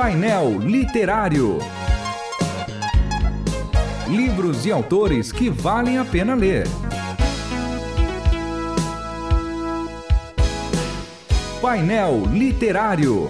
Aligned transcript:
Painel 0.00 0.60
Literário. 0.60 1.58
Livros 4.08 4.64
e 4.64 4.70
autores 4.70 5.32
que 5.32 5.50
valem 5.50 5.98
a 5.98 6.04
pena 6.04 6.36
ler. 6.36 6.68
Painel 11.60 12.22
Literário. 12.32 13.28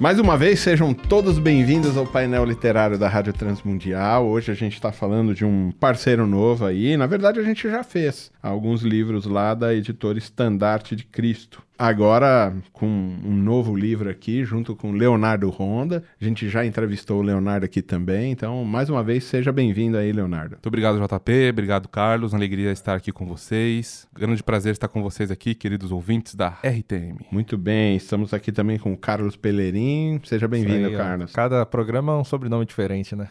Mais 0.00 0.18
uma 0.18 0.36
vez, 0.36 0.58
sejam 0.58 0.92
todos 0.92 1.38
bem-vindos 1.38 1.96
ao 1.96 2.04
painel 2.04 2.44
literário 2.44 2.98
da 2.98 3.08
Rádio 3.08 3.32
Transmundial. 3.32 4.26
Hoje 4.26 4.50
a 4.50 4.54
gente 4.54 4.72
está 4.72 4.90
falando 4.90 5.32
de 5.32 5.44
um 5.44 5.70
parceiro 5.70 6.26
novo 6.26 6.64
aí. 6.64 6.96
Na 6.96 7.06
verdade, 7.06 7.38
a 7.38 7.44
gente 7.44 7.70
já 7.70 7.84
fez 7.84 8.32
alguns 8.42 8.82
livros 8.82 9.26
lá 9.26 9.54
da 9.54 9.72
editora 9.72 10.18
Estandarte 10.18 10.96
de 10.96 11.04
Cristo. 11.04 11.62
Agora, 11.78 12.54
com 12.72 12.86
um 12.86 13.34
novo 13.34 13.74
livro 13.74 14.08
aqui, 14.08 14.44
junto 14.44 14.76
com 14.76 14.92
Leonardo 14.92 15.48
Ronda. 15.50 16.04
A 16.20 16.24
gente 16.24 16.48
já 16.48 16.64
entrevistou 16.64 17.20
o 17.20 17.22
Leonardo 17.22 17.64
aqui 17.64 17.82
também. 17.82 18.30
Então, 18.32 18.64
mais 18.64 18.88
uma 18.88 19.02
vez, 19.02 19.24
seja 19.24 19.50
bem-vindo 19.50 19.96
aí, 19.96 20.12
Leonardo. 20.12 20.52
Muito 20.52 20.66
obrigado, 20.66 21.00
JP. 21.00 21.50
Obrigado, 21.50 21.88
Carlos. 21.88 22.32
Uma 22.32 22.38
alegria 22.38 22.70
estar 22.70 22.94
aqui 22.94 23.10
com 23.10 23.26
vocês. 23.26 24.06
Grande 24.14 24.42
prazer 24.42 24.72
estar 24.72 24.88
com 24.88 25.02
vocês 25.02 25.30
aqui, 25.30 25.54
queridos 25.54 25.90
ouvintes 25.90 26.34
da 26.34 26.50
RTM. 26.62 27.26
Muito 27.30 27.56
bem. 27.58 27.96
Estamos 27.96 28.32
aqui 28.32 28.52
também 28.52 28.78
com 28.78 28.92
o 28.92 28.96
Carlos 28.96 29.36
Peleirim. 29.36 30.20
Seja 30.24 30.46
bem-vindo, 30.46 30.96
Carlos. 30.96 31.32
Cada 31.32 31.66
programa 31.66 32.12
é 32.12 32.16
um 32.16 32.24
sobrenome 32.24 32.64
diferente, 32.64 33.16
né? 33.16 33.28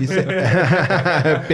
Isso 0.00 0.14
é... 0.14 0.22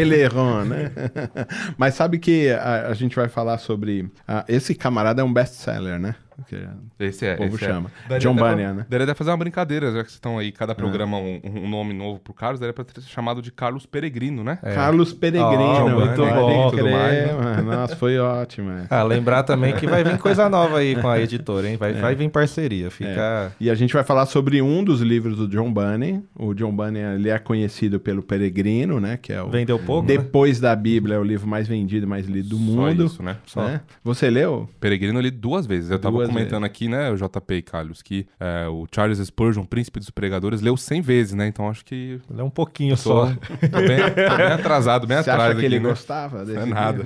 Né? 0.65 0.91
Mas 1.77 1.95
sabe 1.95 2.19
que 2.19 2.51
a, 2.51 2.89
a 2.89 2.95
gente 2.95 3.15
vai 3.15 3.29
falar 3.29 3.59
sobre... 3.59 4.03
Uh, 4.03 4.45
esse 4.49 4.75
camarada 4.75 5.23
é 5.23 5.25
um 5.25 5.33
best-seller, 5.33 5.88
né? 5.97 6.17
Que 6.47 6.67
esse 6.99 7.27
é. 7.27 7.35
O 7.35 7.39
povo 7.39 7.57
esse 7.57 7.65
chama. 7.65 7.91
É. 8.09 8.19
John 8.19 8.35
Bunyan, 8.35 8.75
né? 8.75 8.87
Daria 8.89 9.05
até 9.05 9.15
fazer 9.15 9.31
uma 9.31 9.37
brincadeira, 9.37 9.87
já 9.93 10.05
que 10.05 10.11
vocês 10.11 10.15
estão 10.15 10.39
aí, 10.39 10.53
cada 10.53 10.75
programa 10.75 11.19
um, 11.19 11.41
um, 11.45 11.69
nome 11.69 11.93
novo 11.93 12.21
pro 12.21 12.33
Carlos, 12.33 12.61
daria 12.61 12.73
pra 12.73 12.85
ter 12.85 13.01
chamado 13.03 13.43
de 13.43 13.51
Carlos 13.51 13.87
Peregrino, 13.87 14.45
né? 14.45 14.59
É. 14.63 14.75
Carlos 14.75 15.13
Peregrino. 15.13 15.87
Oh, 15.87 15.89
muito 15.89 16.25
bom. 16.25 16.71
Tudo 16.71 16.91
mais, 16.91 17.27
né? 17.27 17.63
Nossa, 17.63 17.97
foi 17.97 18.19
ótimo. 18.19 18.71
É. 18.71 18.89
Ah, 18.99 19.03
lembrar 19.03 19.43
também 19.43 19.75
que 19.75 19.87
vai 19.87 20.03
vir 20.03 20.19
coisa 20.19 20.49
nova 20.49 20.79
aí 20.79 20.97
com 20.97 21.09
a 21.09 21.21
editora, 21.21 21.69
hein? 21.69 21.77
Vai, 21.77 21.91
é. 21.91 21.95
vai 21.95 22.15
vir 22.15 22.29
parceria, 22.31 22.91
fica... 22.91 23.53
E 23.61 23.71
a 23.71 23.75
gente 23.75 23.93
vai 23.93 24.03
falar 24.03 24.27
sobre 24.27 24.61
um 24.61 24.83
dos 24.83 25.01
livros 25.01 25.37
do 25.37 25.47
John 25.47 25.73
Bunyan. 25.73 26.23
O 26.35 26.55
John 26.55 26.75
Bunyan, 26.75 27.15
ele 27.15 27.29
é 27.29 27.39
conhecido 27.39 28.01
pelo 28.01 28.23
Peregrino, 28.23 28.99
né? 28.99 29.17
Que 29.21 29.33
é 29.33 29.43
o... 29.43 29.51
Vendeu 29.51 29.79
pouco, 29.79 30.07
Depois 30.07 30.61
né? 30.61 30.69
da 30.69 30.75
Bíblia, 30.75 31.17
é 31.17 31.19
o 31.19 31.23
livro 31.23 31.47
mais 31.47 31.69
vendido 31.69 32.07
e 32.07 32.09
mais 32.09 32.27
lido 32.27 32.49
do 32.49 32.59
mundo. 32.59 32.97
Só 32.97 33.05
isso, 33.07 33.23
né? 33.23 33.37
Só. 33.47 33.65
Né? 33.65 33.81
Você 34.03 34.31
leu? 34.31 34.69
Peregrino 34.81 35.19
eu 35.19 35.23
li 35.23 35.31
duas 35.31 35.67
vezes. 35.67 35.91
Eu 35.91 35.99
tava 35.99 36.17
duas 36.17 36.28
comentando 36.29 36.65
aqui, 36.65 36.89
né? 36.89 37.11
o 37.11 37.17
JP 37.17 37.55
e 37.55 37.63
Carlos, 37.63 38.03
que 38.03 38.27
é, 38.39 38.67
o 38.69 38.87
Charles 38.93 39.19
Spurgeon, 39.19 39.65
Príncipe 39.65 39.99
dos 39.99 40.11
Pregadores, 40.11 40.61
leu 40.61 40.77
100 40.77 41.01
vezes, 41.03 41.35
né? 41.35 41.47
Então 41.47 41.69
acho 41.69 41.85
que. 41.85 42.21
Leu 42.31 42.47
um 42.47 42.51
pouquinho 42.51 42.97
só. 42.97 43.27
Tô 43.71 43.79
bem, 43.79 43.99
tô 43.99 44.37
bem 44.37 44.47
atrasado, 44.47 45.07
bem 45.07 45.17
Você 45.17 45.31
atrás. 45.31 45.51
Acha 45.51 45.61
que 45.61 45.67
aqui, 45.67 45.75
ele 45.75 45.81
né? 45.81 45.89
gostava 45.89 46.45
desse 46.45 46.59
é 46.59 46.67
nada. 46.67 47.05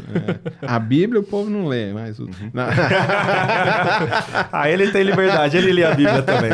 É. 0.63 0.67
A 0.67 0.79
Bíblia 0.79 1.21
o 1.21 1.25
povo 1.25 1.51
não 1.51 1.67
lê, 1.67 1.93
mas. 1.93 2.19
O... 2.19 2.25
Uhum. 2.25 2.51
ah, 4.53 4.71
ele 4.71 4.91
tem 4.91 5.03
liberdade, 5.03 5.57
ele 5.57 5.73
lê 5.73 5.85
a 5.85 5.95
Bíblia 5.95 6.23
também. 6.23 6.51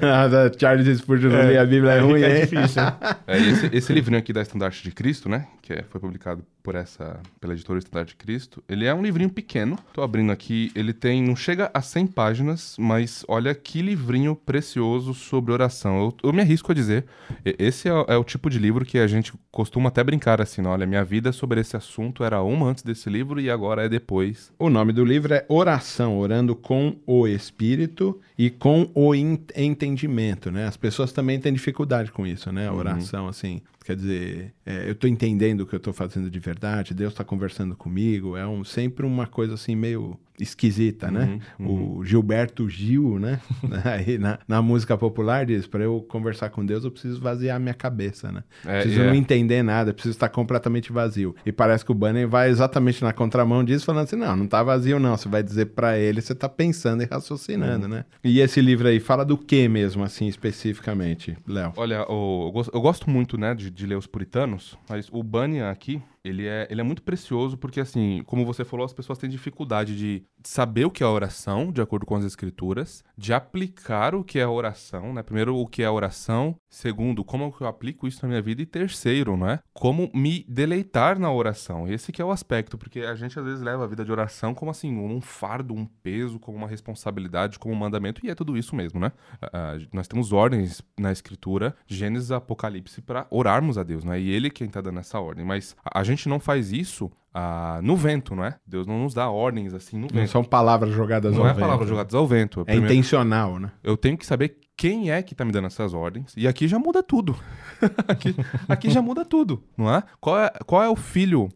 Nada, 0.00 0.52
Charles 0.58 0.98
Spurgeon 0.98 1.30
não 1.30 1.38
é, 1.38 1.44
lê 1.44 1.58
a 1.58 1.64
Bíblia, 1.64 1.92
é 1.92 2.00
ruim, 2.00 2.22
é 2.22 2.40
difícil. 2.40 2.82
É, 3.26 3.38
esse, 3.38 3.70
esse 3.72 3.92
livrinho 3.92 4.18
aqui 4.18 4.32
da 4.32 4.42
Estandarte 4.42 4.82
de 4.82 4.90
Cristo, 4.90 5.28
né? 5.28 5.46
Que 5.62 5.74
é, 5.74 5.82
foi 5.82 6.00
publicado 6.00 6.42
por 6.68 6.74
essa, 6.74 7.18
pela 7.40 7.54
editora 7.54 7.78
Estandarte 7.78 8.12
de 8.12 8.16
Cristo. 8.16 8.62
Ele 8.68 8.84
é 8.84 8.94
um 8.94 9.00
livrinho 9.00 9.30
pequeno. 9.30 9.78
Tô 9.94 10.02
abrindo 10.02 10.30
aqui. 10.30 10.70
Ele 10.74 10.92
tem, 10.92 11.22
não 11.22 11.34
chega 11.34 11.70
a 11.72 11.80
100 11.80 12.08
páginas, 12.08 12.76
mas 12.78 13.24
olha 13.26 13.54
que 13.54 13.80
livrinho 13.80 14.36
precioso 14.36 15.14
sobre 15.14 15.50
oração. 15.50 15.96
Eu, 15.96 16.14
eu 16.24 16.30
me 16.30 16.42
arrisco 16.42 16.70
a 16.70 16.74
dizer, 16.74 17.06
esse 17.42 17.88
é, 17.88 17.92
é, 18.08 18.18
o 18.18 18.22
tipo 18.22 18.50
de 18.50 18.58
livro 18.58 18.84
que 18.84 18.98
a 18.98 19.06
gente 19.06 19.32
costuma 19.50 19.88
até 19.88 20.04
brincar 20.04 20.42
assim, 20.42 20.60
olha, 20.66 20.86
minha 20.86 21.02
vida 21.02 21.32
sobre 21.32 21.58
esse 21.58 21.74
assunto 21.74 22.22
era 22.22 22.42
uma 22.42 22.66
antes 22.66 22.84
desse 22.84 23.08
livro 23.08 23.40
e 23.40 23.48
agora 23.48 23.86
é 23.86 23.88
depois. 23.88 24.52
O 24.58 24.68
nome 24.68 24.92
do 24.92 25.06
livro 25.06 25.32
é 25.32 25.46
Oração, 25.48 26.18
orando 26.18 26.54
com 26.54 26.98
o 27.06 27.26
Espírito 27.26 28.20
e 28.36 28.50
com 28.50 28.90
o 28.94 29.14
entendimento, 29.14 30.50
né? 30.50 30.66
As 30.66 30.76
pessoas 30.76 31.12
também 31.12 31.40
têm 31.40 31.50
dificuldade 31.50 32.12
com 32.12 32.26
isso, 32.26 32.52
né? 32.52 32.68
A 32.68 32.72
uhum. 32.72 32.78
oração, 32.78 33.22
uhum. 33.24 33.30
assim, 33.30 33.62
quer 33.88 33.96
dizer, 33.96 34.52
é, 34.66 34.86
eu 34.86 34.92
estou 34.92 35.08
entendendo 35.08 35.62
o 35.62 35.66
que 35.66 35.74
eu 35.74 35.78
estou 35.78 35.94
fazendo 35.94 36.28
de 36.28 36.38
verdade, 36.38 36.57
Deus 36.94 37.12
está 37.12 37.24
conversando 37.24 37.76
comigo, 37.76 38.36
é 38.36 38.46
um, 38.46 38.64
sempre 38.64 39.06
uma 39.06 39.26
coisa 39.26 39.54
assim 39.54 39.74
meio 39.76 40.18
esquisita, 40.40 41.10
né? 41.10 41.24
uhum, 41.24 41.26
né? 41.26 41.40
Uhum. 41.58 41.98
O 41.98 42.04
Gilberto 42.04 42.68
Gil, 42.68 43.18
né? 43.18 43.40
Aí 43.84 44.18
na, 44.18 44.38
na, 44.46 44.62
música 44.62 44.96
popular 44.96 45.46
diz, 45.46 45.66
para 45.66 45.84
eu 45.84 46.04
conversar 46.08 46.50
com 46.50 46.64
Deus 46.64 46.84
eu 46.84 46.90
preciso 46.90 47.20
vaziar 47.20 47.58
minha 47.60 47.74
cabeça, 47.74 48.30
né? 48.30 48.42
É, 48.64 48.82
preciso 48.82 49.02
é. 49.02 49.06
não 49.06 49.14
entender 49.14 49.62
nada, 49.62 49.92
preciso 49.92 50.14
estar 50.14 50.28
completamente 50.28 50.92
vazio. 50.92 51.34
E 51.44 51.52
parece 51.52 51.84
que 51.84 51.92
o 51.92 51.94
Bunny 51.94 52.26
vai 52.26 52.48
exatamente 52.50 53.02
na 53.02 53.12
contramão 53.12 53.64
disso, 53.64 53.84
falando 53.84 54.04
assim, 54.04 54.16
não, 54.16 54.36
não 54.36 54.46
tá 54.46 54.62
vazio 54.62 54.98
não, 54.98 55.16
você 55.16 55.28
vai 55.28 55.42
dizer 55.42 55.66
para 55.66 55.98
ele, 55.98 56.20
você 56.20 56.34
tá 56.34 56.48
pensando 56.48 57.02
e 57.02 57.06
raciocinando, 57.06 57.84
uhum. 57.84 57.92
né? 57.92 58.04
E 58.22 58.40
esse 58.40 58.60
livro 58.60 58.88
aí 58.88 59.00
fala 59.00 59.24
do 59.24 59.36
que 59.36 59.68
mesmo, 59.68 60.02
assim, 60.02 60.26
especificamente, 60.26 61.36
Léo? 61.46 61.72
Olha, 61.76 62.06
eu, 62.08 62.52
eu, 62.72 62.80
gosto 62.80 63.08
muito, 63.10 63.38
né, 63.38 63.54
de, 63.54 63.70
de 63.70 63.86
ler 63.86 63.96
os 63.96 64.06
puritanos, 64.06 64.78
mas 64.88 65.08
o 65.10 65.22
Bunyan 65.22 65.70
aqui, 65.70 66.02
ele 66.24 66.46
é, 66.46 66.66
ele 66.70 66.80
é 66.80 66.84
muito 66.84 67.02
precioso 67.02 67.56
porque, 67.56 67.80
assim, 67.80 68.22
como 68.26 68.44
você 68.44 68.64
falou, 68.64 68.84
as 68.84 68.92
pessoas 68.92 69.18
têm 69.18 69.30
dificuldade 69.30 69.96
de 69.96 70.22
saber 70.42 70.84
o 70.84 70.90
que 70.90 71.02
é 71.02 71.06
oração, 71.06 71.72
de 71.72 71.80
acordo 71.80 72.06
com 72.06 72.16
as 72.16 72.24
escrituras, 72.24 73.04
de 73.16 73.32
aplicar 73.32 74.14
o 74.14 74.24
que 74.24 74.38
é 74.38 74.46
oração, 74.46 75.12
né? 75.12 75.22
Primeiro, 75.22 75.56
o 75.56 75.66
que 75.66 75.82
é 75.82 75.90
oração. 75.90 76.56
Segundo, 76.68 77.24
como 77.24 77.54
eu 77.60 77.66
aplico 77.66 78.06
isso 78.06 78.20
na 78.22 78.28
minha 78.28 78.42
vida. 78.42 78.62
E 78.62 78.66
terceiro, 78.66 79.36
né? 79.36 79.60
Como 79.72 80.10
me 80.14 80.44
deleitar 80.48 81.18
na 81.18 81.32
oração. 81.32 81.88
Esse 81.88 82.12
que 82.12 82.22
é 82.22 82.24
o 82.24 82.30
aspecto, 82.30 82.78
porque 82.78 83.00
a 83.00 83.14
gente 83.14 83.38
às 83.38 83.44
vezes 83.44 83.60
leva 83.60 83.84
a 83.84 83.86
vida 83.86 84.04
de 84.04 84.12
oração 84.12 84.54
como 84.54 84.70
assim, 84.70 84.96
um 84.96 85.20
fardo, 85.20 85.74
um 85.74 85.84
peso, 85.84 86.38
como 86.38 86.56
uma 86.56 86.68
responsabilidade, 86.68 87.58
como 87.58 87.74
um 87.74 87.78
mandamento, 87.78 88.24
e 88.24 88.30
é 88.30 88.34
tudo 88.34 88.56
isso 88.56 88.74
mesmo, 88.74 89.00
né? 89.00 89.12
Uh, 89.42 89.86
nós 89.92 90.08
temos 90.08 90.32
ordens 90.32 90.82
na 90.98 91.12
escritura, 91.12 91.74
Gênesis 91.86 92.30
Apocalipse, 92.30 93.02
para 93.02 93.26
orarmos 93.30 93.78
a 93.78 93.82
Deus, 93.82 94.04
né? 94.04 94.20
E 94.20 94.30
ele 94.30 94.50
quem 94.50 94.68
tá 94.68 94.80
dando 94.80 95.00
essa 95.00 95.18
ordem. 95.20 95.44
Mas 95.44 95.76
a 95.84 96.02
gente 96.04 96.28
não 96.28 96.40
faz 96.40 96.72
isso 96.72 97.10
ah, 97.32 97.80
no 97.82 97.96
vento, 97.96 98.34
não 98.34 98.44
é? 98.44 98.56
Deus 98.66 98.86
não 98.86 99.02
nos 99.02 99.14
dá 99.14 99.30
ordens 99.30 99.74
assim 99.74 99.96
no 99.96 100.08
vento. 100.08 100.16
Não 100.16 100.26
são 100.26 100.44
palavras 100.44 100.94
jogadas 100.94 101.34
não 101.34 101.42
ao 101.42 101.46
é 101.46 101.48
vento. 101.50 101.58
Não 101.58 101.64
é 101.64 101.68
palavras 101.68 101.88
jogadas 101.88 102.14
ao 102.14 102.26
vento. 102.26 102.60
É 102.62 102.64
Primeiro, 102.64 102.86
intencional, 102.86 103.58
né? 103.58 103.70
Eu 103.82 103.96
tenho 103.96 104.16
que 104.16 104.26
saber 104.26 104.56
quem 104.76 105.10
é 105.10 105.22
que 105.22 105.34
tá 105.34 105.44
me 105.44 105.52
dando 105.52 105.66
essas 105.66 105.92
ordens. 105.92 106.32
E 106.36 106.46
aqui 106.46 106.66
já 106.66 106.78
muda 106.78 107.02
tudo. 107.02 107.36
aqui, 108.08 108.34
aqui 108.68 108.90
já 108.90 109.02
muda 109.02 109.24
tudo, 109.24 109.62
não 109.76 109.92
é? 109.94 110.02
Qual 110.20 110.38
é, 110.38 110.50
qual 110.66 110.82
é 110.82 110.88
o 110.88 110.96
filho 110.96 111.48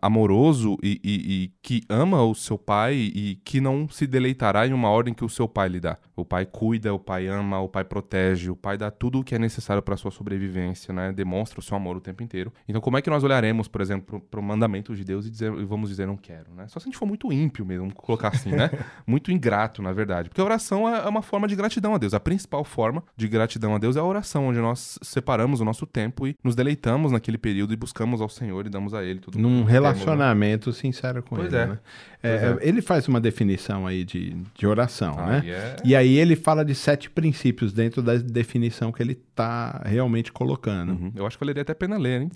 amoroso 0.00 0.76
e, 0.82 1.00
e, 1.04 1.44
e, 1.44 1.52
que 1.62 1.82
ama 1.88 2.22
o 2.22 2.34
seu 2.34 2.58
pai 2.58 2.94
e 2.94 3.36
que 3.44 3.60
não 3.60 3.88
se 3.88 4.06
deleitará 4.06 4.66
em 4.66 4.72
uma 4.72 4.88
ordem 4.88 5.14
que 5.14 5.24
o 5.24 5.28
seu 5.28 5.46
pai 5.46 5.68
lhe 5.68 5.80
dá. 5.80 5.98
O 6.16 6.24
pai 6.24 6.46
cuida, 6.46 6.94
o 6.94 6.98
pai 6.98 7.26
ama, 7.26 7.60
o 7.60 7.68
pai 7.68 7.84
protege, 7.84 8.50
o 8.50 8.56
pai 8.56 8.78
dá 8.78 8.90
tudo 8.90 9.20
o 9.20 9.24
que 9.24 9.34
é 9.34 9.38
necessário 9.38 9.82
para 9.82 9.96
sua 9.96 10.10
sobrevivência, 10.10 10.94
né? 10.94 11.12
Demonstra 11.12 11.60
o 11.60 11.62
seu 11.62 11.76
amor 11.76 11.96
o 11.96 12.00
tempo 12.00 12.22
inteiro. 12.22 12.52
Então, 12.68 12.80
como 12.80 12.96
é 12.96 13.02
que 13.02 13.10
nós 13.10 13.24
olharemos, 13.24 13.66
por 13.66 13.80
exemplo, 13.80 14.20
para 14.30 14.38
o 14.38 14.42
mandamento 14.42 14.94
de 14.94 15.04
Deus 15.04 15.26
e, 15.26 15.30
dizer, 15.30 15.52
e 15.52 15.64
vamos 15.64 15.90
dizer 15.90 16.06
não 16.06 16.16
quero, 16.16 16.54
né? 16.54 16.66
Só 16.68 16.78
se 16.78 16.84
a 16.84 16.86
gente 16.86 16.98
for 16.98 17.06
muito 17.06 17.32
ímpio 17.32 17.64
mesmo, 17.64 17.82
vamos 17.82 17.94
colocar 17.94 18.28
assim, 18.28 18.50
né? 18.50 18.70
muito 19.06 19.32
ingrato, 19.32 19.82
na 19.82 19.92
verdade. 19.92 20.28
Porque 20.28 20.40
a 20.40 20.44
oração 20.44 20.88
é, 20.88 21.00
é 21.00 21.08
uma 21.08 21.22
forma 21.22 21.48
de 21.48 21.56
gratidão 21.56 21.94
a 21.94 21.98
Deus. 21.98 22.14
A 22.14 22.20
principal 22.20 22.62
forma 22.64 23.02
de 23.16 23.26
gratidão 23.26 23.74
a 23.74 23.78
Deus 23.78 23.96
é 23.96 24.00
a 24.00 24.04
oração, 24.04 24.46
onde 24.46 24.60
nós 24.60 24.98
separamos 25.02 25.60
o 25.60 25.64
nosso 25.64 25.86
tempo 25.86 26.28
e 26.28 26.36
nos 26.44 26.54
deleitamos 26.54 27.10
naquele 27.10 27.38
período 27.38 27.72
e 27.72 27.76
buscamos 27.76 28.20
ao 28.20 28.28
Senhor 28.28 28.66
e 28.66 28.70
damos 28.70 28.94
a 28.94 29.02
Ele 29.02 29.18
tudo. 29.18 29.38
Num 29.38 29.64
relacionamento 29.64 30.66
temos, 30.66 30.76
né? 30.76 30.80
sincero 30.80 31.22
com 31.22 31.36
pois 31.36 31.52
Ele, 31.52 31.62
é. 31.62 31.66
né? 31.66 31.78
É, 32.22 32.28
é. 32.28 32.58
Ele 32.60 32.80
faz 32.80 33.06
uma 33.08 33.20
definição 33.20 33.86
aí 33.86 34.04
de, 34.04 34.34
de 34.54 34.66
oração, 34.66 35.14
ah, 35.18 35.26
né? 35.26 35.42
Yeah. 35.44 35.76
E 35.84 35.94
aí 35.94 36.03
ele 36.12 36.36
fala 36.36 36.64
de 36.64 36.74
sete 36.74 37.08
princípios 37.08 37.72
dentro 37.72 38.02
da 38.02 38.16
definição 38.16 38.92
que 38.92 39.02
ele 39.02 39.12
está 39.12 39.82
realmente 39.84 40.32
colocando. 40.32 40.92
Uhum. 40.92 41.12
Eu 41.14 41.26
acho 41.26 41.38
que 41.38 41.44
valeria 41.44 41.62
até 41.62 41.72
a 41.72 41.76
pena 41.76 41.96
ler, 41.96 42.22
hein? 42.22 42.30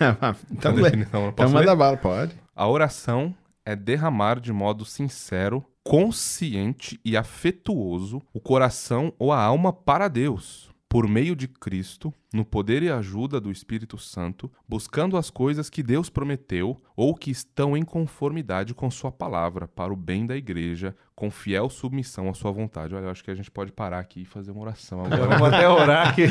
então, 0.50 0.74
lê. 0.74 0.90
então 0.90 1.50
manda 1.50 1.74
bala, 1.74 1.96
pode. 1.96 2.34
A 2.54 2.68
oração 2.68 3.34
é 3.64 3.74
derramar 3.74 4.40
de 4.40 4.52
modo 4.52 4.84
sincero, 4.84 5.64
consciente 5.82 7.00
e 7.04 7.16
afetuoso 7.16 8.22
o 8.32 8.40
coração 8.40 9.12
ou 9.18 9.32
a 9.32 9.40
alma 9.40 9.72
para 9.72 10.08
Deus, 10.08 10.70
por 10.94 11.08
meio 11.08 11.34
de 11.34 11.48
Cristo, 11.48 12.14
no 12.32 12.44
poder 12.44 12.80
e 12.84 12.88
ajuda 12.88 13.40
do 13.40 13.50
Espírito 13.50 13.98
Santo, 13.98 14.48
buscando 14.68 15.16
as 15.16 15.28
coisas 15.28 15.68
que 15.68 15.82
Deus 15.82 16.08
prometeu 16.08 16.80
ou 16.94 17.16
que 17.16 17.32
estão 17.32 17.76
em 17.76 17.82
conformidade 17.82 18.72
com 18.74 18.88
Sua 18.92 19.10
palavra, 19.10 19.66
para 19.66 19.92
o 19.92 19.96
bem 19.96 20.24
da 20.24 20.36
igreja, 20.36 20.94
com 21.12 21.32
fiel 21.32 21.68
submissão 21.68 22.28
à 22.28 22.32
Sua 22.32 22.52
vontade. 22.52 22.94
Olha, 22.94 23.06
eu 23.06 23.10
acho 23.10 23.24
que 23.24 23.30
a 23.32 23.34
gente 23.34 23.50
pode 23.50 23.72
parar 23.72 23.98
aqui 23.98 24.22
e 24.22 24.24
fazer 24.24 24.52
uma 24.52 24.60
oração 24.60 25.04
agora. 25.04 25.26
Vamos 25.36 25.52
até 25.52 25.68
orar 25.68 26.10
aqui. 26.10 26.26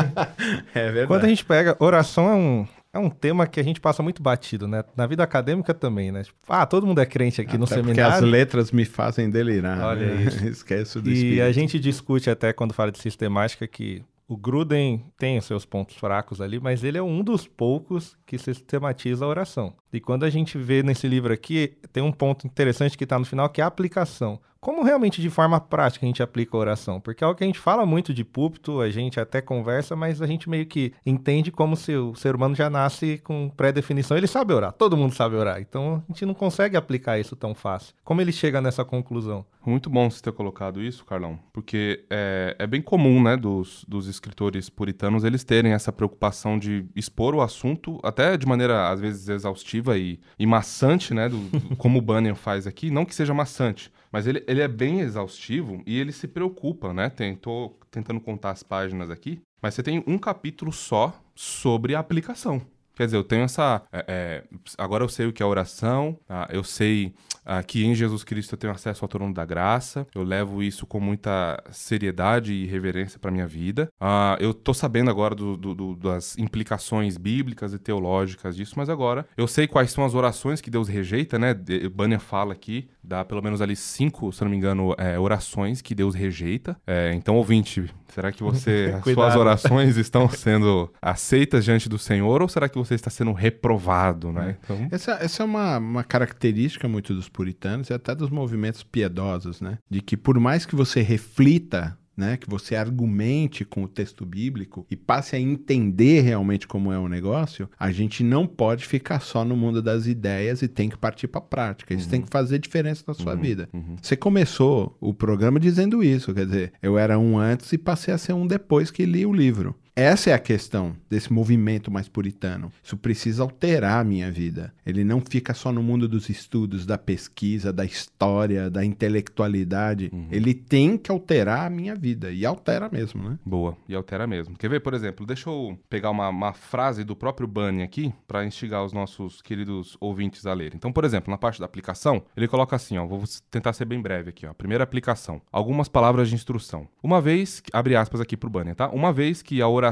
é 0.74 0.84
verdade. 0.84 1.06
Quando 1.06 1.26
a 1.26 1.28
gente 1.28 1.44
pega, 1.44 1.76
oração 1.78 2.30
é 2.30 2.34
um 2.34 2.66
é 2.92 2.98
um 2.98 3.10
tema 3.10 3.46
que 3.46 3.60
a 3.60 3.62
gente 3.62 3.80
passa 3.80 4.02
muito 4.02 4.22
batido, 4.22 4.66
né? 4.66 4.82
Na 4.96 5.06
vida 5.06 5.22
acadêmica 5.22 5.74
também, 5.74 6.10
né? 6.10 6.22
Tipo, 6.24 6.38
ah, 6.48 6.64
todo 6.66 6.86
mundo 6.86 7.00
é 7.00 7.06
crente 7.06 7.40
aqui 7.40 7.50
Até 7.50 7.58
no 7.58 7.66
porque 7.66 7.80
seminário. 7.82 8.14
as 8.16 8.20
letras 8.22 8.72
me 8.72 8.84
fazem 8.84 9.30
delirar. 9.30 9.80
Olha 9.80 10.06
né? 10.06 10.22
isso. 10.24 10.44
Esqueço 10.48 11.00
do 11.02 11.10
E 11.10 11.12
espírito. 11.12 11.42
a 11.42 11.52
gente 11.52 11.78
discute 11.78 12.30
até 12.30 12.52
quando 12.52 12.72
fala 12.72 12.90
de 12.90 12.98
sistemática 12.98 13.66
que 13.66 14.02
o 14.26 14.36
Gruden 14.36 15.04
tem 15.18 15.38
os 15.38 15.46
seus 15.46 15.64
pontos 15.64 15.96
fracos 15.96 16.40
ali, 16.40 16.60
mas 16.60 16.84
ele 16.84 16.98
é 16.98 17.02
um 17.02 17.22
dos 17.22 17.46
poucos 17.46 18.16
que 18.26 18.36
sistematiza 18.36 19.24
a 19.24 19.28
oração. 19.28 19.72
E 19.90 20.00
quando 20.00 20.24
a 20.24 20.30
gente 20.30 20.58
vê 20.58 20.82
nesse 20.82 21.08
livro 21.08 21.32
aqui, 21.32 21.78
tem 21.92 22.02
um 22.02 22.12
ponto 22.12 22.46
interessante 22.46 22.96
que 22.96 23.04
está 23.04 23.18
no 23.18 23.24
final, 23.24 23.48
que 23.48 23.60
é 23.60 23.64
a 23.64 23.68
aplicação. 23.68 24.38
Como 24.60 24.82
realmente 24.82 25.22
de 25.22 25.30
forma 25.30 25.60
prática 25.60 26.04
a 26.04 26.08
gente 26.08 26.22
aplica 26.22 26.56
a 26.56 26.60
oração? 26.60 27.00
Porque 27.00 27.22
é 27.22 27.26
algo 27.26 27.38
que 27.38 27.44
a 27.44 27.46
gente 27.46 27.58
fala 27.58 27.86
muito 27.86 28.12
de 28.12 28.24
púlpito, 28.24 28.80
a 28.80 28.90
gente 28.90 29.20
até 29.20 29.40
conversa, 29.40 29.94
mas 29.94 30.20
a 30.20 30.26
gente 30.26 30.50
meio 30.50 30.66
que 30.66 30.92
entende 31.06 31.52
como 31.52 31.76
se 31.76 31.94
o 31.94 32.14
ser 32.14 32.34
humano 32.34 32.54
já 32.54 32.68
nasce 32.68 33.18
com 33.18 33.48
pré-definição. 33.56 34.16
Ele 34.16 34.26
sabe 34.26 34.52
orar, 34.52 34.72
todo 34.72 34.96
mundo 34.96 35.14
sabe 35.14 35.36
orar. 35.36 35.60
Então 35.60 36.02
a 36.08 36.12
gente 36.12 36.26
não 36.26 36.34
consegue 36.34 36.76
aplicar 36.76 37.18
isso 37.18 37.36
tão 37.36 37.54
fácil. 37.54 37.94
Como 38.04 38.20
ele 38.20 38.32
chega 38.32 38.60
nessa 38.60 38.84
conclusão? 38.84 39.46
Muito 39.64 39.90
bom 39.90 40.10
você 40.10 40.22
ter 40.22 40.32
colocado 40.32 40.82
isso, 40.82 41.04
Carlão, 41.04 41.38
porque 41.52 42.04
é, 42.08 42.56
é 42.58 42.66
bem 42.66 42.80
comum, 42.80 43.22
né, 43.22 43.36
dos, 43.36 43.84
dos 43.86 44.06
escritores 44.06 44.70
puritanos 44.70 45.24
eles 45.24 45.44
terem 45.44 45.72
essa 45.72 45.92
preocupação 45.92 46.58
de 46.58 46.86
expor 46.96 47.34
o 47.34 47.42
assunto 47.42 47.98
até 48.02 48.36
de 48.36 48.46
maneira, 48.46 48.88
às 48.88 48.98
vezes, 48.98 49.28
exaustiva 49.28 49.98
e, 49.98 50.18
e 50.38 50.46
maçante, 50.46 51.12
né, 51.12 51.28
do, 51.28 51.38
como 51.76 51.98
o 51.98 52.02
Bunyan 52.02 52.34
faz 52.34 52.66
aqui. 52.66 52.90
Não 52.90 53.04
que 53.04 53.14
seja 53.14 53.34
maçante, 53.34 53.92
mas 54.10 54.26
ele, 54.26 54.42
ele 54.46 54.60
é 54.60 54.68
bem 54.68 55.00
exaustivo 55.00 55.82
e 55.86 55.98
ele 55.98 56.12
se 56.12 56.28
preocupa, 56.28 56.92
né? 56.92 57.10
Tentou 57.10 57.78
tentando 57.90 58.20
contar 58.20 58.50
as 58.50 58.62
páginas 58.62 59.10
aqui, 59.10 59.40
mas 59.60 59.74
você 59.74 59.82
tem 59.82 60.02
um 60.06 60.18
capítulo 60.18 60.72
só 60.72 61.20
sobre 61.34 61.94
a 61.94 62.00
aplicação. 62.00 62.62
Quer 62.98 63.04
dizer, 63.04 63.16
eu 63.16 63.22
tenho 63.22 63.44
essa. 63.44 63.80
é, 63.92 64.04
é, 64.08 64.44
agora 64.76 65.04
eu 65.04 65.08
sei 65.08 65.26
o 65.26 65.32
que 65.32 65.40
é 65.40 65.46
oração, 65.46 66.18
tá? 66.26 66.48
eu 66.50 66.64
sei 66.64 67.14
ah, 67.46 67.62
que 67.62 67.84
em 67.84 67.94
Jesus 67.94 68.24
Cristo 68.24 68.54
eu 68.54 68.58
tenho 68.58 68.72
acesso 68.72 69.04
ao 69.04 69.08
trono 69.08 69.32
da 69.32 69.44
graça, 69.44 70.04
eu 70.12 70.24
levo 70.24 70.64
isso 70.64 70.84
com 70.84 70.98
muita 70.98 71.62
seriedade 71.70 72.52
e 72.52 72.66
reverência 72.66 73.16
para 73.16 73.30
minha 73.30 73.46
vida. 73.46 73.88
Ah, 74.00 74.36
eu 74.40 74.52
tô 74.52 74.74
sabendo 74.74 75.10
agora 75.12 75.32
do- 75.32 75.56
do- 75.56 75.74
do- 75.76 75.94
das 75.94 76.36
implicações 76.36 77.16
bíblicas 77.16 77.72
e 77.72 77.78
teológicas 77.78 78.56
disso, 78.56 78.74
mas 78.76 78.88
agora 78.88 79.24
eu 79.36 79.46
sei 79.46 79.68
quais 79.68 79.92
são 79.92 80.04
as 80.04 80.14
orações 80.16 80.60
que 80.60 80.68
Deus 80.68 80.88
rejeita, 80.88 81.38
né? 81.38 81.54
Bunyan 81.94 82.18
fala 82.18 82.52
aqui, 82.52 82.88
dá 83.00 83.24
pelo 83.24 83.40
menos 83.40 83.62
ali 83.62 83.76
cinco, 83.76 84.32
se 84.32 84.42
não 84.42 84.50
me 84.50 84.56
engano, 84.56 84.92
é, 84.98 85.16
orações 85.16 85.80
que 85.80 85.94
Deus 85.94 86.16
rejeita. 86.16 86.76
É, 86.84 87.12
então, 87.14 87.36
ouvinte, 87.36 87.88
será 88.12 88.32
que 88.32 88.42
você, 88.44 88.94
as 88.96 89.12
suas 89.12 89.36
orações 89.36 89.96
estão 89.96 90.28
sendo 90.30 90.92
aceitas 91.00 91.64
diante 91.64 91.88
do 91.88 91.98
Senhor 91.98 92.42
ou 92.42 92.48
será 92.48 92.68
que 92.68 92.78
você 92.78 92.94
está 92.94 93.10
sendo 93.10 93.32
reprovado, 93.32 94.32
né? 94.32 94.56
Então, 94.64 94.88
Essa, 94.90 95.12
essa 95.20 95.42
é 95.42 95.46
uma, 95.46 95.78
uma 95.78 96.04
característica 96.04 96.88
muito 96.88 97.14
dos 97.14 97.28
puritanos 97.28 97.90
e 97.90 97.94
até 97.94 98.14
dos 98.14 98.30
movimentos 98.30 98.82
piedosos, 98.82 99.60
né? 99.60 99.78
De 99.88 100.00
que 100.00 100.16
por 100.16 100.38
mais 100.38 100.64
que 100.66 100.74
você 100.74 101.00
reflita, 101.00 101.96
né? 102.18 102.36
Que 102.36 102.50
você 102.50 102.74
argumente 102.74 103.64
com 103.64 103.84
o 103.84 103.88
texto 103.88 104.26
bíblico 104.26 104.84
e 104.90 104.96
passe 104.96 105.36
a 105.36 105.40
entender 105.40 106.22
realmente 106.22 106.66
como 106.66 106.92
é 106.92 106.98
o 106.98 107.08
negócio, 107.08 107.70
a 107.78 107.92
gente 107.92 108.24
não 108.24 108.46
pode 108.46 108.84
ficar 108.84 109.20
só 109.20 109.44
no 109.44 109.56
mundo 109.56 109.80
das 109.80 110.06
ideias 110.06 110.60
e 110.60 110.68
tem 110.68 110.88
que 110.88 110.98
partir 110.98 111.28
para 111.28 111.38
a 111.38 111.42
prática. 111.42 111.94
Isso 111.94 112.08
tem 112.08 112.20
que 112.20 112.28
fazer 112.28 112.58
diferença 112.58 113.04
na 113.06 113.14
sua 113.14 113.34
vida. 113.34 113.68
Você 114.02 114.16
começou 114.16 114.96
o 115.00 115.14
programa 115.14 115.60
dizendo 115.60 116.02
isso, 116.02 116.34
quer 116.34 116.46
dizer, 116.46 116.72
eu 116.82 116.98
era 116.98 117.18
um 117.18 117.38
antes 117.38 117.72
e 117.72 117.78
passei 117.78 118.12
a 118.12 118.18
ser 118.18 118.32
um 118.32 118.46
depois 118.46 118.90
que 118.90 119.06
li 119.06 119.24
o 119.24 119.32
livro. 119.32 119.76
Essa 119.98 120.30
é 120.30 120.32
a 120.32 120.38
questão 120.38 120.94
desse 121.10 121.32
movimento 121.32 121.90
mais 121.90 122.08
puritano. 122.08 122.70
Isso 122.84 122.96
precisa 122.96 123.42
alterar 123.42 124.00
a 124.00 124.04
minha 124.04 124.30
vida. 124.30 124.72
Ele 124.86 125.02
não 125.02 125.20
fica 125.20 125.52
só 125.52 125.72
no 125.72 125.82
mundo 125.82 126.06
dos 126.06 126.28
estudos, 126.28 126.86
da 126.86 126.96
pesquisa, 126.96 127.72
da 127.72 127.84
história, 127.84 128.70
da 128.70 128.84
intelectualidade. 128.84 130.12
Ele 130.30 130.54
tem 130.54 130.96
que 130.96 131.10
alterar 131.10 131.66
a 131.66 131.70
minha 131.70 131.96
vida. 131.96 132.30
E 132.30 132.46
altera 132.46 132.88
mesmo, 132.88 133.28
né? 133.28 133.38
Boa, 133.44 133.76
e 133.88 133.94
altera 133.96 134.24
mesmo. 134.24 134.56
Quer 134.56 134.70
ver, 134.70 134.78
por 134.78 134.94
exemplo, 134.94 135.26
deixa 135.26 135.50
eu 135.50 135.76
pegar 135.90 136.10
uma, 136.10 136.28
uma 136.28 136.52
frase 136.52 137.02
do 137.02 137.16
próprio 137.16 137.48
Bunny 137.48 137.82
aqui 137.82 138.14
para 138.28 138.46
instigar 138.46 138.84
os 138.84 138.92
nossos 138.92 139.42
queridos 139.42 139.96
ouvintes 139.98 140.46
a 140.46 140.54
ler. 140.54 140.76
Então, 140.76 140.92
por 140.92 141.04
exemplo, 141.04 141.28
na 141.28 141.38
parte 141.38 141.58
da 141.58 141.66
aplicação, 141.66 142.22
ele 142.36 142.46
coloca 142.46 142.76
assim, 142.76 142.96
ó, 142.98 143.04
vou 143.04 143.24
tentar 143.50 143.72
ser 143.72 143.84
bem 143.84 144.00
breve 144.00 144.30
aqui, 144.30 144.46
ó. 144.46 144.54
Primeira 144.54 144.84
aplicação. 144.84 145.42
Algumas 145.50 145.88
palavras 145.88 146.28
de 146.28 146.36
instrução. 146.36 146.86
Uma 147.02 147.20
vez, 147.20 147.60
abre 147.72 147.96
aspas 147.96 148.20
aqui 148.20 148.36
pro 148.36 148.48
Bunny, 148.48 148.76
tá? 148.76 148.88
Uma 148.90 149.12
vez 149.12 149.42
que 149.42 149.60
a 149.60 149.66
oração 149.66 149.87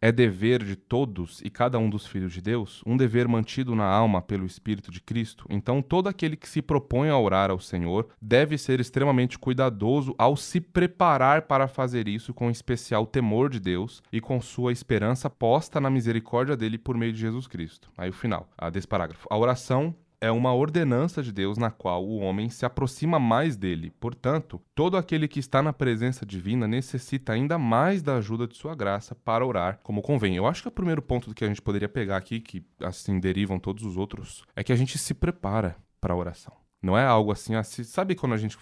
é 0.00 0.10
dever 0.10 0.62
de 0.64 0.76
todos 0.76 1.40
e 1.44 1.50
cada 1.50 1.78
um 1.78 1.88
dos 1.88 2.06
filhos 2.06 2.32
de 2.32 2.40
Deus, 2.40 2.82
um 2.86 2.96
dever 2.96 3.28
mantido 3.28 3.74
na 3.74 3.84
alma 3.84 4.22
pelo 4.22 4.46
Espírito 4.46 4.90
de 4.90 5.00
Cristo, 5.00 5.46
então 5.48 5.82
todo 5.82 6.08
aquele 6.08 6.36
que 6.36 6.48
se 6.48 6.62
propõe 6.62 7.08
a 7.08 7.18
orar 7.18 7.50
ao 7.50 7.58
Senhor 7.58 8.08
deve 8.20 8.56
ser 8.58 8.80
extremamente 8.80 9.38
cuidadoso 9.38 10.14
ao 10.18 10.36
se 10.36 10.60
preparar 10.60 11.42
para 11.42 11.68
fazer 11.68 12.08
isso 12.08 12.32
com 12.32 12.50
especial 12.50 13.06
temor 13.06 13.50
de 13.50 13.60
Deus 13.60 14.02
e 14.12 14.20
com 14.20 14.40
sua 14.40 14.72
esperança 14.72 15.28
posta 15.28 15.80
na 15.80 15.90
misericórdia 15.90 16.56
dele 16.56 16.78
por 16.78 16.96
meio 16.96 17.12
de 17.12 17.20
Jesus 17.20 17.46
Cristo. 17.46 17.90
Aí 17.96 18.10
o 18.10 18.14
final 18.14 18.48
desse 18.72 18.86
parágrafo. 18.86 19.26
A 19.30 19.36
oração 19.36 19.94
é 20.20 20.30
uma 20.30 20.54
ordenança 20.54 21.22
de 21.22 21.32
Deus 21.32 21.56
na 21.56 21.70
qual 21.70 22.06
o 22.06 22.18
homem 22.18 22.50
se 22.50 22.66
aproxima 22.66 23.18
mais 23.18 23.56
dele. 23.56 23.90
Portanto, 23.98 24.60
todo 24.74 24.96
aquele 24.96 25.26
que 25.26 25.40
está 25.40 25.62
na 25.62 25.72
presença 25.72 26.26
divina 26.26 26.68
necessita 26.68 27.32
ainda 27.32 27.58
mais 27.58 28.02
da 28.02 28.16
ajuda 28.16 28.46
de 28.46 28.56
sua 28.56 28.74
graça 28.74 29.14
para 29.14 29.46
orar 29.46 29.80
como 29.82 30.02
convém. 30.02 30.36
Eu 30.36 30.46
acho 30.46 30.62
que 30.62 30.68
o 30.68 30.72
primeiro 30.72 31.00
ponto 31.00 31.34
que 31.34 31.44
a 31.44 31.48
gente 31.48 31.62
poderia 31.62 31.88
pegar 31.88 32.18
aqui, 32.18 32.40
que 32.40 32.62
assim 32.80 33.18
derivam 33.18 33.58
todos 33.58 33.84
os 33.84 33.96
outros, 33.96 34.44
é 34.54 34.62
que 34.62 34.72
a 34.72 34.76
gente 34.76 34.98
se 34.98 35.14
prepara 35.14 35.76
para 36.00 36.12
a 36.12 36.16
oração. 36.16 36.54
Não 36.82 36.96
é 36.96 37.04
algo 37.04 37.30
assim, 37.30 37.54
assim, 37.54 37.84
sabe 37.84 38.14
quando 38.14 38.32
a 38.34 38.38
gente 38.38 38.56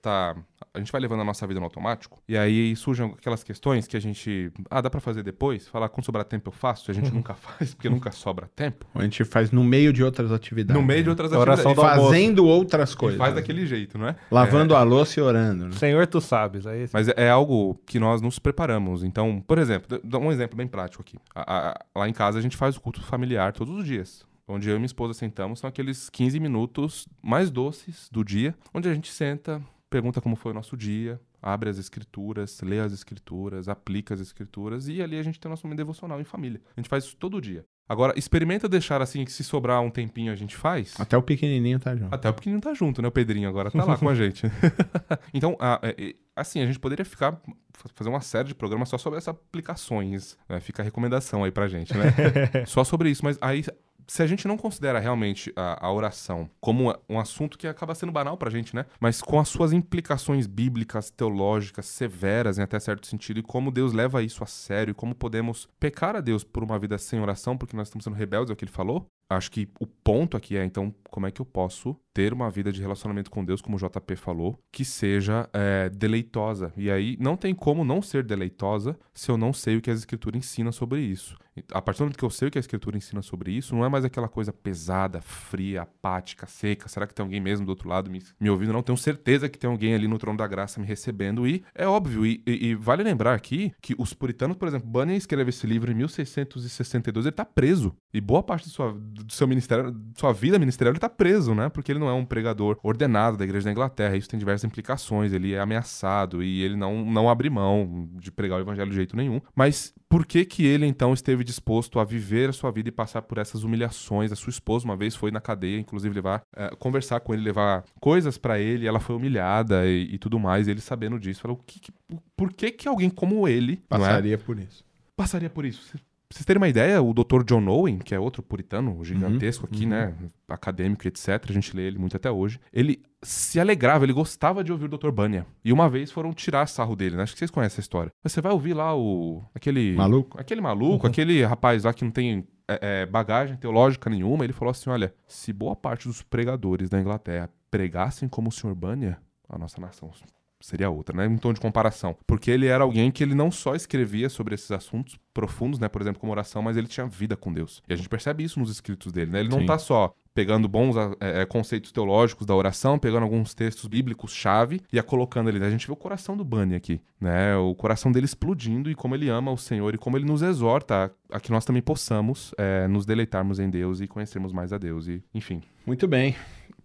tá, 0.00 0.36
a 0.72 0.78
gente 0.78 0.90
vai 0.92 1.00
levando 1.00 1.20
a 1.20 1.24
nossa 1.24 1.46
vida 1.46 1.60
no 1.60 1.66
automático 1.66 2.22
e 2.28 2.36
aí 2.36 2.74
surgem 2.76 3.06
aquelas 3.18 3.42
questões 3.42 3.86
que 3.86 3.96
a 3.96 4.00
gente, 4.00 4.50
ah, 4.70 4.80
dá 4.80 4.88
pra 4.88 5.00
fazer 5.00 5.22
depois? 5.22 5.68
Falar 5.68 5.88
quando 5.88 6.04
sobrar 6.04 6.24
tempo 6.24 6.48
eu 6.48 6.52
faço, 6.52 6.90
e 6.90 6.92
a 6.92 6.94
gente 6.94 7.10
nunca 7.14 7.34
faz 7.34 7.74
porque 7.74 7.88
nunca 7.88 8.10
sobra 8.10 8.48
tempo. 8.54 8.86
A 8.94 9.02
gente 9.02 9.24
faz 9.24 9.50
no 9.50 9.62
meio 9.64 9.92
de 9.92 10.02
outras 10.02 10.32
atividades. 10.32 10.80
No 10.80 10.86
meio 10.86 11.00
de 11.00 11.06
né? 11.06 11.10
outras 11.10 11.32
Oração 11.32 11.72
atividades. 11.72 11.76
do 11.76 11.82
almoço. 12.02 12.10
Fazendo 12.10 12.46
outras 12.46 12.92
E 12.92 12.96
coisas. 12.96 13.18
faz 13.18 13.34
daquele 13.34 13.66
jeito, 13.66 13.98
não 13.98 14.08
é? 14.08 14.16
Lavando 14.30 14.74
a 14.74 14.82
louça 14.82 15.20
e 15.20 15.22
orando, 15.22 15.66
né? 15.66 15.72
Senhor, 15.72 16.06
tu 16.06 16.20
sabes. 16.20 16.66
Aí, 16.66 16.88
Mas 16.92 17.08
é- 17.08 17.14
é 17.16 17.30
algo 17.30 17.80
que 17.86 17.98
nós 17.98 18.20
nos 18.22 18.38
preparamos. 18.38 19.02
Então, 19.04 19.42
por 19.46 19.58
exemplo, 19.58 20.00
dá 20.04 20.18
um 20.18 20.30
exemplo 20.32 20.56
bem 20.56 20.66
prático 20.66 21.02
aqui. 21.02 21.18
A- 21.34 21.70
a- 21.94 22.00
lá 22.00 22.08
em 22.08 22.12
casa 22.12 22.38
a 22.38 22.42
gente 22.42 22.56
faz 22.56 22.76
o 22.76 22.80
culto 22.80 23.02
familiar 23.02 23.52
todos 23.52 23.74
os 23.76 23.84
dias. 23.84 24.24
Onde 24.48 24.68
eu 24.68 24.74
e 24.74 24.78
minha 24.78 24.86
esposa 24.86 25.14
sentamos, 25.14 25.60
são 25.60 25.68
aqueles 25.68 26.10
15 26.10 26.40
minutos 26.40 27.06
mais 27.22 27.50
doces 27.52 28.08
do 28.10 28.24
dia, 28.24 28.52
onde 28.74 28.88
a 28.88 28.92
gente 28.94 29.08
senta, 29.12 29.62
pergunta 29.90 30.20
como 30.20 30.36
foi 30.36 30.52
o 30.52 30.54
nosso 30.54 30.76
dia, 30.76 31.20
abre 31.42 31.68
as 31.68 31.76
escrituras, 31.76 32.60
lê 32.62 32.78
as 32.80 32.92
escrituras, 32.92 33.68
aplica 33.68 34.14
as 34.14 34.20
escrituras 34.20 34.88
e 34.88 35.02
ali 35.02 35.18
a 35.18 35.22
gente 35.22 35.38
tem 35.40 35.48
o 35.48 35.50
nosso 35.50 35.66
momento 35.66 35.78
devocional 35.78 36.20
em 36.20 36.24
família. 36.24 36.60
A 36.76 36.80
gente 36.80 36.88
faz 36.88 37.04
isso 37.04 37.16
todo 37.16 37.40
dia. 37.40 37.64
Agora, 37.88 38.16
experimenta 38.16 38.68
deixar 38.68 39.02
assim 39.02 39.24
que 39.24 39.32
se 39.32 39.42
sobrar 39.42 39.80
um 39.82 39.90
tempinho 39.90 40.32
a 40.32 40.36
gente 40.36 40.56
faz. 40.56 40.94
Até 41.00 41.16
o 41.16 41.22
pequenininho 41.22 41.80
tá 41.80 41.96
junto. 41.96 42.14
Até 42.14 42.28
o 42.30 42.34
pequenininho 42.34 42.62
tá 42.62 42.72
junto, 42.72 43.02
né? 43.02 43.08
O 43.08 43.10
Pedrinho 43.10 43.48
agora 43.48 43.68
tá 43.68 43.84
lá 43.84 43.98
com 43.98 44.08
a 44.08 44.14
gente. 44.14 44.46
então, 45.34 45.56
a- 45.58 45.80
é- 45.82 46.10
é- 46.10 46.14
assim, 46.36 46.60
a 46.60 46.66
gente 46.66 46.78
poderia 46.78 47.04
ficar 47.04 47.32
fa- 47.74 47.88
fazer 47.96 48.08
uma 48.08 48.20
série 48.20 48.46
de 48.46 48.54
programas 48.54 48.88
só 48.88 48.96
sobre 48.96 49.18
essas 49.18 49.34
aplicações. 49.34 50.38
né? 50.48 50.60
Fica 50.60 50.82
a 50.82 50.84
recomendação 50.84 51.42
aí 51.42 51.50
pra 51.50 51.66
gente, 51.66 51.92
né? 51.96 52.04
só 52.66 52.84
sobre 52.84 53.10
isso, 53.10 53.24
mas 53.24 53.36
aí 53.40 53.64
se 54.10 54.24
a 54.24 54.26
gente 54.26 54.48
não 54.48 54.56
considera 54.56 54.98
realmente 54.98 55.52
a, 55.54 55.86
a 55.86 55.92
oração 55.92 56.50
como 56.60 56.92
um 57.08 57.20
assunto 57.20 57.56
que 57.56 57.68
acaba 57.68 57.94
sendo 57.94 58.10
banal 58.10 58.36
pra 58.36 58.50
gente, 58.50 58.74
né? 58.74 58.84
Mas 58.98 59.22
com 59.22 59.38
as 59.38 59.48
suas 59.48 59.72
implicações 59.72 60.48
bíblicas, 60.48 61.12
teológicas, 61.12 61.86
severas 61.86 62.58
em 62.58 62.62
até 62.62 62.80
certo 62.80 63.06
sentido, 63.06 63.38
e 63.38 63.42
como 63.44 63.70
Deus 63.70 63.92
leva 63.92 64.20
isso 64.20 64.42
a 64.42 64.48
sério, 64.48 64.90
e 64.90 64.94
como 64.94 65.14
podemos 65.14 65.68
pecar 65.78 66.16
a 66.16 66.20
Deus 66.20 66.42
por 66.42 66.64
uma 66.64 66.76
vida 66.76 66.98
sem 66.98 67.20
oração, 67.20 67.56
porque 67.56 67.76
nós 67.76 67.86
estamos 67.86 68.02
sendo 68.02 68.16
rebeldes, 68.16 68.50
é 68.50 68.52
o 68.52 68.56
que 68.56 68.64
ele 68.64 68.72
falou. 68.72 69.06
Acho 69.30 69.48
que 69.48 69.68
o 69.78 69.86
ponto 69.86 70.36
aqui 70.36 70.56
é, 70.56 70.64
então, 70.64 70.92
como 71.08 71.28
é 71.28 71.30
que 71.30 71.40
eu 71.40 71.46
posso 71.46 71.96
ter 72.12 72.32
uma 72.32 72.50
vida 72.50 72.72
de 72.72 72.80
relacionamento 72.80 73.30
com 73.30 73.44
Deus, 73.44 73.62
como 73.62 73.76
o 73.76 73.78
JP 73.78 74.16
falou, 74.16 74.58
que 74.72 74.84
seja 74.84 75.48
é, 75.52 75.88
deleitosa. 75.88 76.72
E 76.76 76.90
aí 76.90 77.16
não 77.20 77.36
tem 77.36 77.54
como 77.54 77.84
não 77.84 78.02
ser 78.02 78.24
deleitosa 78.24 78.98
se 79.14 79.30
eu 79.30 79.38
não 79.38 79.52
sei 79.52 79.76
o 79.76 79.80
que 79.80 79.88
a 79.88 79.94
Escritura 79.94 80.36
ensina 80.36 80.72
sobre 80.72 81.00
isso. 81.00 81.38
A 81.72 81.80
partir 81.82 81.98
do 81.98 82.02
momento 82.04 82.18
que 82.18 82.24
eu 82.24 82.30
sei 82.30 82.48
o 82.48 82.50
que 82.50 82.58
a 82.58 82.60
Escritura 82.60 82.96
ensina 82.96 83.22
sobre 83.22 83.52
isso, 83.52 83.74
não 83.74 83.84
é 83.84 83.88
mais 83.88 84.04
aquela 84.04 84.28
coisa 84.28 84.52
pesada, 84.52 85.20
fria, 85.20 85.82
apática, 85.82 86.46
seca. 86.46 86.88
Será 86.88 87.06
que 87.06 87.14
tem 87.14 87.22
alguém 87.22 87.40
mesmo 87.40 87.64
do 87.66 87.70
outro 87.70 87.88
lado 87.88 88.10
me, 88.10 88.22
me 88.40 88.50
ouvindo? 88.50 88.72
Não, 88.72 88.82
tenho 88.82 88.96
certeza 88.98 89.48
que 89.48 89.58
tem 89.58 89.68
alguém 89.70 89.94
ali 89.94 90.06
no 90.08 90.18
trono 90.18 90.38
da 90.38 90.46
graça 90.46 90.80
me 90.80 90.86
recebendo. 90.86 91.46
E 91.46 91.62
é 91.74 91.86
óbvio, 91.86 92.24
e, 92.26 92.42
e- 92.46 92.68
e 92.68 92.74
vale 92.74 93.02
lembrar 93.02 93.34
aqui 93.34 93.72
que 93.80 93.94
os 93.98 94.12
puritanos, 94.14 94.56
por 94.56 94.68
exemplo, 94.68 94.88
Bunyan 94.88 95.14
escreve 95.16 95.50
esse 95.50 95.66
livro 95.66 95.90
em 95.90 95.94
1662, 95.94 97.26
ele 97.26 97.32
tá 97.32 97.44
preso. 97.44 97.94
E 98.12 98.20
boa 98.20 98.42
parte 98.42 98.64
do, 98.68 98.70
sua, 98.70 98.92
do 98.92 99.32
seu 99.32 99.46
ministério, 99.46 99.94
sua 100.16 100.32
vida 100.32 100.58
ministerial, 100.58 100.92
ele 100.92 101.00
tá 101.00 101.08
preso, 101.08 101.54
né? 101.54 101.68
Porque 101.68 101.92
ele 101.92 101.98
não 101.98 102.08
é 102.08 102.12
um 102.12 102.24
pregador 102.24 102.78
ordenado 102.82 103.36
da 103.36 103.44
igreja 103.44 103.64
da 103.66 103.72
Inglaterra. 103.72 104.16
Isso 104.16 104.28
tem 104.28 104.38
diversas 104.38 104.64
implicações. 104.64 105.32
Ele 105.32 105.52
é 105.54 105.60
ameaçado 105.60 106.42
e 106.42 106.62
ele 106.62 106.76
não, 106.76 107.04
não 107.04 107.28
abre 107.28 107.48
mão 107.50 108.08
de 108.14 108.30
pregar 108.30 108.58
o 108.58 108.62
evangelho 108.62 108.90
de 108.90 108.96
jeito 108.96 109.16
nenhum. 109.16 109.40
Mas 109.54 109.94
por 110.08 110.26
que 110.26 110.44
que 110.44 110.66
ele 110.66 110.86
então 110.86 111.12
esteve 111.14 111.44
disposto 111.50 111.98
a 111.98 112.04
viver 112.04 112.48
a 112.48 112.52
sua 112.52 112.70
vida 112.70 112.88
e 112.88 112.92
passar 112.92 113.22
por 113.22 113.38
essas 113.38 113.64
humilhações. 113.64 114.30
A 114.32 114.36
sua 114.36 114.50
esposa 114.50 114.84
uma 114.84 114.96
vez 114.96 115.14
foi 115.14 115.30
na 115.30 115.40
cadeia, 115.40 115.78
inclusive 115.78 116.14
levar 116.14 116.42
é, 116.56 116.70
conversar 116.76 117.20
com 117.20 117.34
ele, 117.34 117.42
levar 117.42 117.84
coisas 118.00 118.38
para 118.38 118.58
ele. 118.58 118.86
ela 118.86 119.00
foi 119.00 119.16
humilhada 119.16 119.86
e, 119.86 120.14
e, 120.14 120.18
tudo 120.18 120.38
mais. 120.38 120.68
E 120.68 120.70
ele 120.70 120.80
sabendo 120.80 121.18
disso, 121.18 121.40
falou: 121.40 121.56
que, 121.66 121.80
que, 121.80 121.92
por 122.36 122.52
que 122.52 122.70
que 122.70 122.88
alguém 122.88 123.10
como 123.10 123.48
ele 123.48 123.74
é? 123.74 123.88
passaria 123.88 124.34
é? 124.34 124.38
por 124.38 124.58
isso? 124.58 124.84
Passaria 125.16 125.50
por 125.50 125.64
isso. 125.64 125.98
Pra 126.30 126.36
vocês 126.36 126.46
terem 126.46 126.60
uma 126.60 126.68
ideia, 126.68 127.02
o 127.02 127.12
Dr. 127.12 127.42
John 127.44 127.66
Owen, 127.66 127.98
que 127.98 128.14
é 128.14 128.20
outro 128.20 128.40
puritano 128.40 129.04
gigantesco 129.04 129.66
uhum, 129.66 129.70
aqui, 129.72 129.82
uhum. 129.82 129.90
né? 129.90 130.14
Acadêmico, 130.48 131.08
etc. 131.08 131.28
A 131.48 131.52
gente 131.52 131.74
lê 131.76 131.82
ele 131.82 131.98
muito 131.98 132.16
até 132.16 132.30
hoje. 132.30 132.60
Ele 132.72 133.02
se 133.20 133.58
alegrava, 133.58 134.04
ele 134.04 134.12
gostava 134.12 134.62
de 134.62 134.70
ouvir 134.70 134.84
o 134.84 134.96
Dr. 134.96 135.10
Bunyan. 135.10 135.44
E 135.64 135.72
uma 135.72 135.90
vez 135.90 136.12
foram 136.12 136.32
tirar 136.32 136.68
sarro 136.68 136.94
dele, 136.94 137.16
né? 137.16 137.24
Acho 137.24 137.32
que 137.32 137.40
vocês 137.40 137.50
conhecem 137.50 137.74
essa 137.74 137.80
história. 137.80 138.12
Você 138.22 138.40
vai 138.40 138.52
ouvir 138.52 138.74
lá 138.74 138.96
o. 138.96 139.42
aquele. 139.52 139.96
Maluco? 139.96 140.40
Aquele 140.40 140.60
maluco, 140.60 141.04
uhum. 141.04 141.10
aquele 141.10 141.42
rapaz 141.42 141.82
lá 141.82 141.92
que 141.92 142.04
não 142.04 142.12
tem 142.12 142.46
é, 142.68 143.02
é, 143.02 143.06
bagagem 143.06 143.56
teológica 143.56 144.08
nenhuma. 144.08 144.44
Ele 144.44 144.52
falou 144.52 144.70
assim: 144.70 144.88
olha, 144.88 145.12
se 145.26 145.52
boa 145.52 145.74
parte 145.74 146.06
dos 146.06 146.22
pregadores 146.22 146.88
da 146.88 147.00
Inglaterra 147.00 147.50
pregassem 147.72 148.28
como 148.28 148.50
o 148.50 148.52
Sr. 148.52 148.76
Bunyan, 148.76 149.16
a 149.48 149.58
nossa 149.58 149.80
nação 149.80 150.12
seria 150.60 150.90
outra, 150.90 151.16
né? 151.16 151.26
Em 151.26 151.38
tom 151.38 151.52
de 151.52 151.60
comparação. 151.60 152.16
Porque 152.26 152.50
ele 152.50 152.66
era 152.66 152.84
alguém 152.84 153.10
que 153.10 153.22
ele 153.22 153.34
não 153.34 153.50
só 153.50 153.74
escrevia 153.74 154.28
sobre 154.28 154.54
esses 154.54 154.70
assuntos 154.70 155.18
profundos, 155.32 155.78
né? 155.78 155.88
Por 155.88 156.02
exemplo, 156.02 156.20
como 156.20 156.32
oração, 156.32 156.62
mas 156.62 156.76
ele 156.76 156.86
tinha 156.86 157.06
vida 157.06 157.36
com 157.36 157.52
Deus. 157.52 157.82
E 157.88 157.92
a 157.92 157.96
gente 157.96 158.08
percebe 158.08 158.44
isso 158.44 158.60
nos 158.60 158.70
escritos 158.70 159.12
dele, 159.12 159.30
né? 159.30 159.40
Ele 159.40 159.48
não 159.48 159.60
Sim. 159.60 159.66
tá 159.66 159.78
só 159.78 160.14
pegando 160.32 160.68
bons 160.68 160.94
é, 161.18 161.44
conceitos 161.44 161.90
teológicos 161.90 162.46
da 162.46 162.54
oração, 162.54 162.98
pegando 162.98 163.24
alguns 163.24 163.52
textos 163.52 163.86
bíblicos 163.88 164.32
chave 164.32 164.80
e 164.92 164.98
a 164.98 165.02
colocando 165.02 165.48
ali. 165.48 165.62
A 165.62 165.70
gente 165.70 165.86
vê 165.86 165.92
o 165.92 165.96
coração 165.96 166.36
do 166.36 166.44
Bunny 166.44 166.74
aqui, 166.74 167.00
né? 167.20 167.56
O 167.56 167.74
coração 167.74 168.12
dele 168.12 168.26
explodindo 168.26 168.90
e 168.90 168.94
como 168.94 169.14
ele 169.14 169.28
ama 169.28 169.50
o 169.50 169.58
Senhor 169.58 169.94
e 169.94 169.98
como 169.98 170.16
ele 170.16 170.24
nos 170.24 170.42
exorta 170.42 171.12
a, 171.30 171.36
a 171.36 171.40
que 171.40 171.50
nós 171.50 171.64
também 171.64 171.82
possamos 171.82 172.54
é, 172.56 172.86
nos 172.86 173.04
deleitarmos 173.04 173.58
em 173.58 173.68
Deus 173.68 174.00
e 174.00 174.06
conhecermos 174.06 174.52
mais 174.52 174.72
a 174.72 174.78
Deus 174.78 175.08
e, 175.08 175.22
enfim. 175.34 175.62
Muito 175.84 176.06
bem 176.06 176.36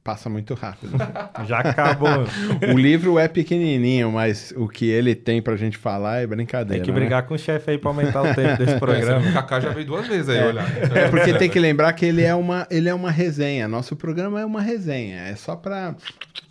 passa 0.06 0.30
muito 0.30 0.54
rápido. 0.54 0.94
Já 1.48 1.60
acabou. 1.60 2.26
o 2.72 2.78
livro 2.78 3.18
é 3.18 3.28
pequenininho, 3.28 4.12
mas 4.12 4.54
o 4.56 4.70
que 4.70 4.88
ele 4.88 5.16
tem 5.16 5.42
pra 5.42 5.56
gente 5.56 5.80
falar 5.80 6.22
é 6.22 6.28
brincadeira. 6.28 6.84
Tem 6.84 6.86
que 6.86 6.92
brigar 6.92 7.24
né? 7.24 7.28
com 7.28 7.34
o 7.34 7.40
chefe 7.40 7.72
aí 7.72 7.78
pra 7.80 7.90
aumentar 7.90 8.22
o 8.22 8.36
tempo 8.36 8.64
desse 8.64 8.78
programa. 8.80 9.28
o 9.28 9.34
Kaká 9.34 9.60
já 9.60 9.72
veio 9.72 9.88
duas 9.88 10.08
vezes 10.08 10.30
aí 10.30 10.38
é. 10.38 10.46
olhar. 10.46 10.96
É 10.96 11.10
porque 11.10 11.34
tem 11.34 11.50
que 11.50 11.60
lembrar 11.60 11.92
que 11.94 12.06
ele 12.06 12.22
é 12.22 12.36
uma, 12.36 12.68
ele 12.70 12.88
é 12.88 12.94
uma 12.94 13.10
resenha. 13.10 13.68
Nosso 13.68 13.96
programa 13.96 14.40
é 14.40 14.46
uma 14.46 14.62
resenha. 14.62 15.22
É 15.22 15.36
só 15.36 15.56
pra 15.56 15.96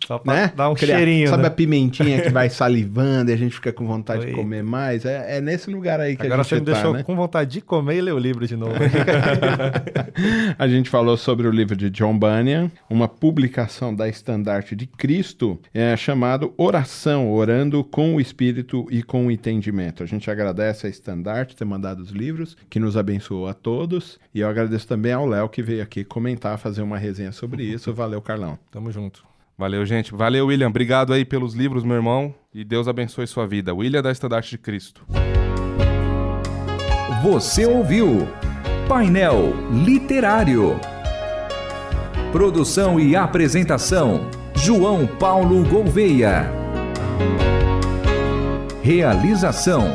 só 0.05 0.19
pra 0.19 0.33
né? 0.33 0.53
dar 0.55 0.69
um 0.69 0.75
Criar, 0.75 0.97
cheirinho. 0.97 1.29
Sabe 1.29 1.43
né? 1.43 1.47
a 1.47 1.51
pimentinha 1.51 2.21
que 2.21 2.29
vai 2.29 2.49
salivando 2.51 3.31
e 3.31 3.33
a 3.33 3.37
gente 3.37 3.55
fica 3.55 3.73
com 3.73 3.85
vontade 3.85 4.21
Oi. 4.21 4.27
de 4.27 4.33
comer 4.33 4.63
mais? 4.63 5.05
É, 5.05 5.37
é, 5.37 5.41
nesse 5.41 5.69
lugar 5.69 5.99
aí 5.99 6.15
que 6.15 6.25
Agora 6.25 6.41
a 6.41 6.43
gente 6.43 6.49
você 6.49 6.59
me 6.59 6.65
tá, 6.65 6.71
deixou 6.73 6.93
né? 6.93 7.03
com 7.03 7.15
vontade 7.15 7.51
de 7.51 7.61
comer 7.61 7.97
e 7.97 8.01
ler 8.01 8.13
o 8.13 8.19
livro 8.19 8.47
de 8.47 8.55
novo. 8.55 8.75
a 10.57 10.67
gente 10.67 10.89
falou 10.89 11.17
sobre 11.17 11.47
o 11.47 11.51
livro 11.51 11.75
de 11.75 11.89
John 11.89 12.17
Bunyan, 12.17 12.71
uma 12.89 13.07
publicação 13.07 13.93
da 13.93 14.07
Estandarte 14.07 14.75
de 14.75 14.85
Cristo, 14.85 15.59
é, 15.73 15.95
chamado 15.97 16.53
Oração, 16.57 17.31
Orando 17.31 17.83
com 17.83 18.15
o 18.15 18.21
Espírito 18.21 18.85
e 18.91 19.01
com 19.01 19.27
o 19.27 19.31
Entendimento. 19.31 20.03
A 20.03 20.05
gente 20.05 20.29
agradece 20.29 20.87
a 20.87 20.89
Estandarte 20.89 21.55
ter 21.55 21.65
mandado 21.65 22.01
os 22.01 22.11
livros, 22.11 22.55
que 22.69 22.79
nos 22.79 22.95
abençoou 22.95 23.47
a 23.47 23.53
todos. 23.53 24.19
E 24.33 24.41
eu 24.41 24.47
agradeço 24.47 24.87
também 24.87 25.11
ao 25.11 25.25
Léo 25.25 25.49
que 25.49 25.63
veio 25.63 25.81
aqui 25.81 26.03
comentar, 26.03 26.57
fazer 26.57 26.81
uma 26.81 26.97
resenha 26.97 27.31
sobre 27.31 27.63
isso. 27.63 27.91
Valeu, 27.93 28.21
Carlão. 28.21 28.59
Tamo 28.71 28.91
junto. 28.91 29.34
Valeu, 29.57 29.85
gente. 29.85 30.13
Valeu, 30.13 30.47
William. 30.47 30.67
Obrigado 30.67 31.13
aí 31.13 31.23
pelos 31.23 31.53
livros, 31.53 31.83
meu 31.83 31.95
irmão. 31.95 32.35
E 32.53 32.63
Deus 32.63 32.87
abençoe 32.87 33.25
sua 33.25 33.47
vida. 33.47 33.73
William 33.73 34.01
da 34.01 34.11
Estandarte 34.11 34.51
de 34.51 34.57
Cristo. 34.57 35.05
Você 37.23 37.65
ouviu 37.65 38.27
Painel 38.87 39.53
Literário. 39.71 40.79
Produção 42.31 42.99
e 42.99 43.15
apresentação: 43.15 44.29
João 44.55 45.07
Paulo 45.07 45.63
Gouveia. 45.63 46.51
Realização: 48.83 49.85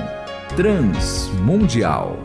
Transmundial. 0.56 2.18